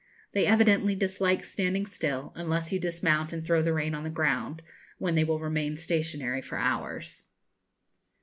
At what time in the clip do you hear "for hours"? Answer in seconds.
6.41-7.27